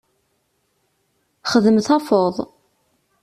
[1.51, 2.35] Xdem tafeḍ.